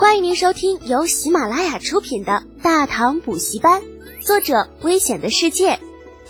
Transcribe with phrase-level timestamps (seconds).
[0.00, 3.82] 欢迎您收听由喜马拉雅出品的《大唐补习班》，
[4.26, 5.78] 作者：危险的世界，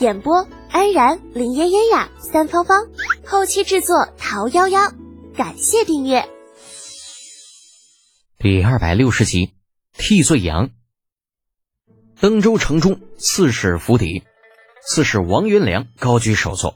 [0.01, 2.89] 演播：安然、林嫣嫣呀、三芳芳，
[3.25, 4.93] 后期制作：桃夭夭。
[5.37, 6.29] 感谢订阅。
[8.41, 9.53] 第二百六十集，
[9.97, 10.71] 替罪羊。
[12.21, 14.25] 登州城中，刺史府邸，
[14.85, 16.75] 刺史王元良高居首座，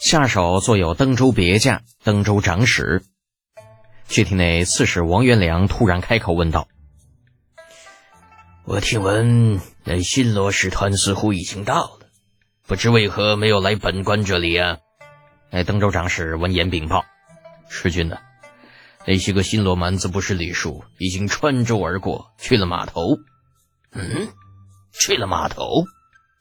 [0.00, 3.02] 下手坐有登州别驾、登州长史。
[4.08, 6.68] 却听那刺史王元良突然开口问道
[8.64, 12.06] ：“我听闻那新罗使团似乎已经到了，
[12.66, 14.78] 不知为何没有来本官这里啊？”
[15.50, 17.04] 哎，登州长史闻言禀报
[17.68, 18.18] ：“师君呢？
[19.06, 23.18] 那些个新罗蛮子不识礼数，已经穿州而过，去了码头。
[23.92, 24.28] 嗯，
[24.92, 25.84] 去了码头。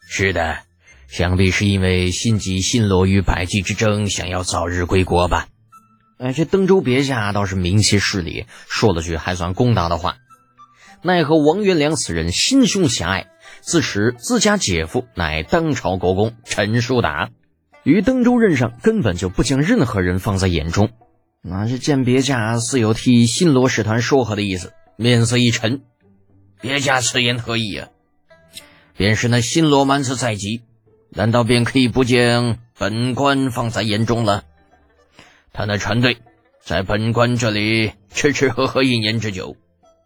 [0.07, 0.59] 是的，
[1.07, 5.47] 想必是因为心急新罗与百济之争，想要早日归国吧。”
[6.17, 10.17] 哎，这登州别驾倒是明其事理，说了句还算公道的话。
[11.01, 13.27] 奈何王元良此人心胸狭隘，
[13.61, 17.29] 自持自家姐夫乃当朝国公陈叔达，
[17.83, 20.91] 于登州任上根本就不将任何人放在眼中。
[21.41, 25.81] 那这见别驾似有替新罗使团说和的意思，面色一沉。
[26.61, 27.89] 别驾此言何意啊？
[28.95, 30.61] 便是那新罗蛮子在即，
[31.09, 34.43] 难道便可以不将本官放在眼中了？
[35.53, 36.17] 他那船队
[36.59, 39.55] 在本官这里吃吃喝喝一年之久，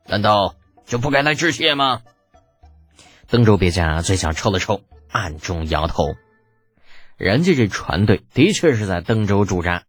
[0.06, 2.02] 难道就不该来致谢吗？
[3.28, 6.16] 登州别驾嘴角抽了抽，暗中摇头。
[7.16, 9.84] 人家这船队的确是在登州驻扎，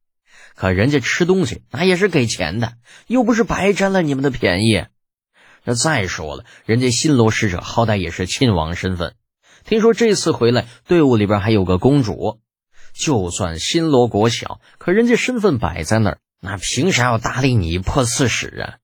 [0.55, 2.75] 可人家吃东西那也是给钱的，
[3.09, 4.85] 又不是白占了你们的便宜。
[5.65, 9.17] 那再说了，人家新罗使者好歹也是亲王身份，
[9.65, 12.41] 听说这次回来队伍里边还有个公主。
[12.95, 18.75] 就算新罗国小，可人家身份摆在那儿，那凭啥要搭理你破刺史啊？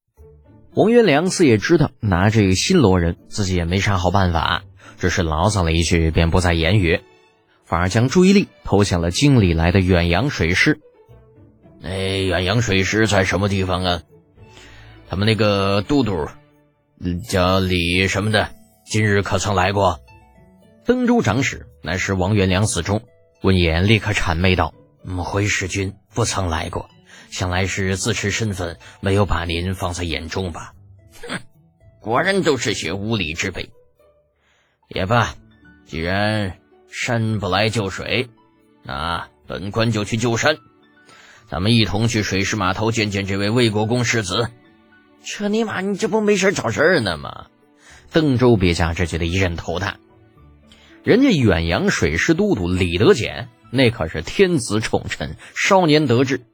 [0.74, 4.62] 王元良自也知道拿这个新罗人，自己也没啥好办法，
[4.98, 7.00] 只是牢骚了一句，便不再言语，
[7.64, 10.80] 反而将注意力投向了京里来的远洋水师。
[11.83, 14.02] 哎，远洋水师在什么地方啊？
[15.08, 16.27] 他们那个都督
[17.29, 18.48] 叫李什么的，
[18.84, 20.00] 今日可曾来过？
[20.84, 23.02] 登州长史乃是王元良死忠。
[23.44, 24.72] 闻言，立刻谄媚道
[25.22, 26.88] ：“回使君不曾来过，
[27.28, 30.72] 想来是自持身份，没有把您放在眼中吧？”
[31.28, 31.38] 哼，
[32.00, 33.70] 果然都是些无礼之辈。
[34.88, 35.34] 也罢，
[35.84, 36.56] 既然
[36.88, 38.30] 山不来救水，
[38.82, 40.56] 那本官就去救山。
[41.46, 44.48] 咱们一同去水师码头见见这位魏国公世子。
[45.22, 47.48] 这尼玛，你这不没事找事呢吗？
[48.11, 49.98] 邓州别驾只觉得一阵头大。
[51.05, 56.47] 人家远洋水师都督李德俭，那可是天子宠臣，少年得志，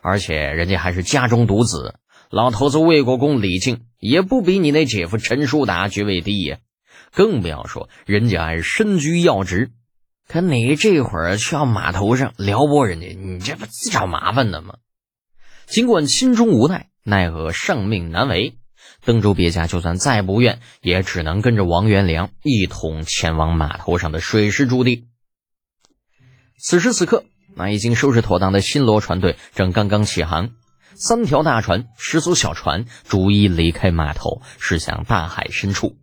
[0.00, 1.96] 而且人家还是家中独子。
[2.30, 6.56] 老头子魏国公李靖也不比你那姐夫陈叔达爵位低呀，
[7.12, 9.72] 更不要说人家还身居要职。
[10.26, 14.76] 可你这会儿去到码头上撩拨人家，你这不自找麻烦呢吗？
[15.66, 18.57] 尽管心中无奈，奈何上命难违。
[19.04, 25.06] 登州别驾就算再不愿，也只能跟着王元良一同前往码头上的水师驻地。
[26.60, 30.50] 此时此刻，那已经收拾妥当的新罗船队正刚刚起航，
[30.94, 35.96] 三条大船、十艘小船逐一离开码头，驶向大海深处。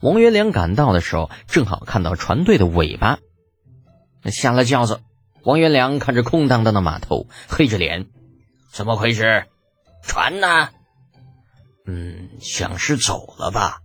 [0.00, 3.18] 王元良赶到的时候，正好看到船队的尾巴。
[4.24, 5.00] 下了轿子，
[5.44, 8.06] 王元良看着空荡荡的码头，黑着脸
[8.72, 9.44] ：“怎么回事？
[10.02, 10.70] 船呢？”
[11.90, 13.78] 嗯，想是走了吧？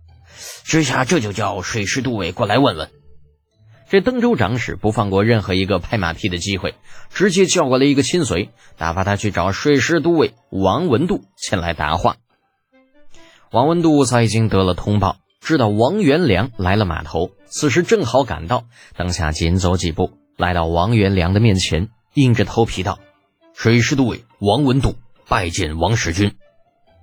[0.62, 2.90] 这下这就叫水师都尉过来问问。
[3.88, 6.74] 这登州长史不放过任何一个拍马屁的机会，
[7.08, 12.16] 直接叫过来一个亲随，打发他去找水师都尉王文度前来答话。
[13.50, 18.64] 王文度早已经得了通报，知道王元良来了码头，此时正好赶到，
[18.96, 22.98] 当下紧走几步，来到王元良的面前，硬着头皮道
[23.56, 26.36] ：“水师都尉王文度拜见王使君。”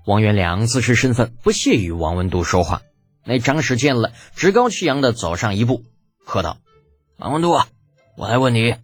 [0.05, 2.81] 王元良自持身份，不屑与王文度说话。
[3.23, 5.83] 那长史见了，趾高气扬的走上一步，
[6.25, 6.57] 喝道
[7.17, 7.67] ：“王文度啊，
[8.17, 8.75] 我来问你，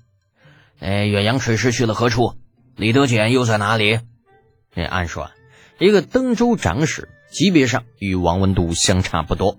[0.80, 2.36] 哎，远洋水师去了何处？
[2.76, 4.00] 李德简又在哪里？”
[4.76, 5.32] 那按说，
[5.80, 9.58] 一个登州长史级别上与王文度相差不多，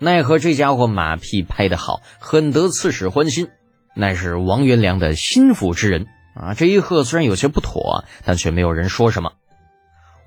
[0.00, 3.48] 奈何这家伙马屁拍得好，很得刺史欢心，
[3.94, 6.54] 乃是王元良的心腹之人啊。
[6.54, 9.34] 这一喝虽然有些不妥，但却没有人说什么。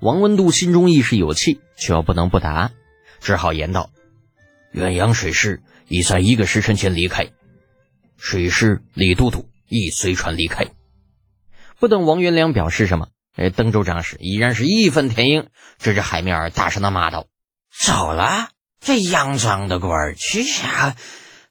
[0.02, 2.72] 王文度心中亦是有气，却又不能不答，
[3.20, 3.90] 只好言道
[4.72, 7.28] ：“远洋水师已在一个时辰前离开，
[8.16, 10.66] 水师李都督亦随船离开。”
[11.78, 15.46] 不等王元良表示什么，哎，登州长史依然是义愤填膺，
[15.78, 17.28] 指着海面大声的骂道
[17.70, 18.48] ：“走了，
[18.80, 20.96] 这肮脏的官儿，去下，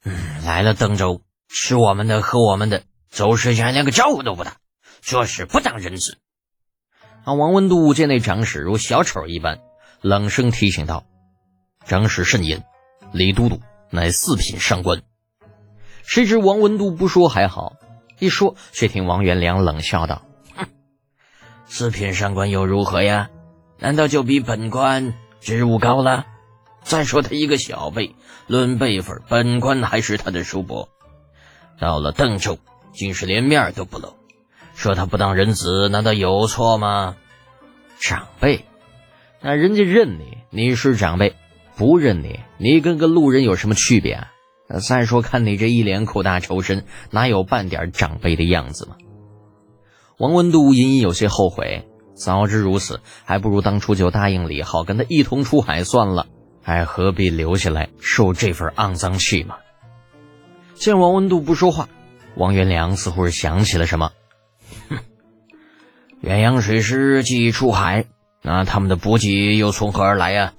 [0.04, 4.58] 嗯，来了登州，吃我们的，喝我们的，走时间连个招呼都不打，
[5.00, 6.18] 做事不当人子。”
[7.24, 9.60] 啊，王文度见那长史如小丑一般，
[10.00, 11.04] 冷声提醒道
[11.86, 12.64] ：“长史慎言，
[13.12, 13.60] 李都督
[13.90, 15.02] 乃四品上官。”
[16.02, 17.74] 谁知王文度不说还好，
[18.18, 20.22] 一说却听王元良冷笑道。
[20.56, 20.66] 哼
[21.66, 23.30] 四品上官又如何呀？
[23.78, 26.26] 难道就比本官职务高了？
[26.82, 28.16] 再说他一个小辈，
[28.48, 30.88] 论辈分，本官还是他的叔伯。
[31.78, 32.58] 到了邓州，
[32.92, 34.16] 竟是连面都不露，
[34.82, 37.14] 说他不当人子，难道有错吗？
[38.00, 38.64] 长辈，
[39.40, 41.34] 那人家认你，你是长辈；
[41.76, 44.28] 不认你，你跟个路人有什么区别啊？
[44.80, 48.96] 再说，看你这一脸苦大仇深，哪有半点长辈的样子吗？
[50.18, 51.86] 王文度隐隐有些后悔，
[52.16, 56.26] 早知如此，还不如当初就答应李浩跟他一同出海算了，
[56.60, 59.58] 还何必留下来受这份肮脏气嘛？
[60.74, 61.88] 见王文度不说话，
[62.34, 64.10] 王元良似乎是想起了什么，
[66.22, 68.06] 远洋水师既出海，
[68.42, 70.54] 那他们的补给又从何而来呀？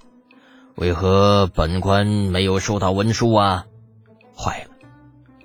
[0.75, 3.65] 为何本官没有收到文书啊？
[4.36, 4.71] 坏了！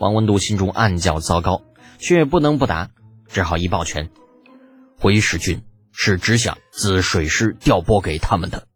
[0.01, 1.63] 王文度心中暗叫糟糕，
[2.01, 2.91] 却不能不答。
[3.29, 4.11] 只好一抱拳，
[4.99, 5.63] 回使君
[5.93, 8.67] 是只想自水师调拨给他们的，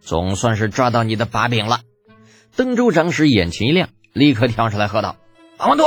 [0.00, 1.80] 总算是抓到你的把柄了。
[2.54, 5.16] 登州长史眼前一亮，立刻跳出来喝道
[5.60, 5.84] ：“王文度，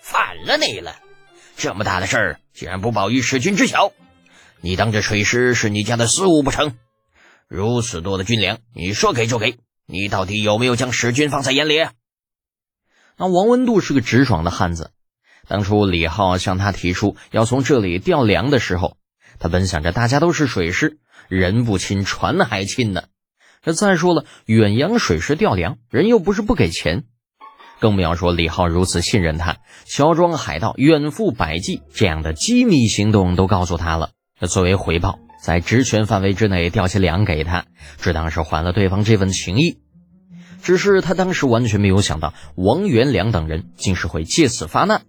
[0.00, 0.94] 反了你了！
[1.58, 3.92] 这么大的事儿，竟然不报于使君知晓？
[4.60, 6.74] 你当这水师是你家的私物不成？
[7.46, 9.56] 如此多的军粮，你说给就给，
[9.86, 11.78] 你到底有没有将使君放在眼里？”
[13.16, 14.92] 那王文度是个直爽的汉子。
[15.46, 18.96] 当初李浩向他提出要从这里调粮的时候，
[19.38, 23.04] 他本想着大家都是水师，人不亲船还亲呢。
[23.62, 27.04] 这再说了，远洋水师调粮，人又不是不给钱，
[27.80, 29.56] 更不要说李浩如此信任他，
[29.86, 34.10] 乔装海盗远赴百济这样的机密行动都告诉他了。
[34.40, 39.78] 这作为回报，在职权范围之内调些粮给他，只当是还了对方这份情谊。
[40.62, 45.02] 只是他当时完全没有想到，王元良等人竟是会借此发难。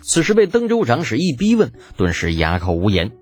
[0.00, 3.12] 此时被登州长史一逼问，顿时哑口无言。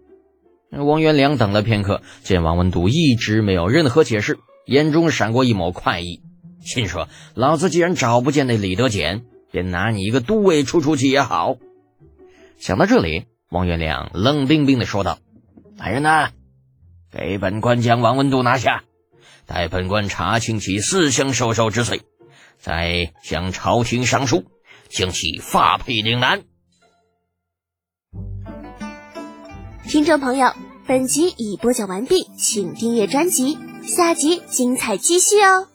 [0.71, 6.21] 王元良等了片刻，见王文度一直没有任何解释，眼中闪过一抹快意，
[6.61, 11.57] 心说：“老子既然找不见那李德俭，便拿你一个都尉出出气也好。”
[12.57, 15.19] 想到这里，王元良冷冰冰的说道
[15.81, 16.29] ：“来人呐，
[17.11, 18.85] 给本官将王文度拿下，
[19.47, 22.03] 待本官查清其私相授受之罪，
[22.59, 24.45] 再向朝廷上书，
[24.91, 26.43] 将其发配岭南。”
[29.89, 30.53] 听众朋友，
[30.87, 35.67] 本集已播讲完毕，请订阅专辑，下集精彩继续哦。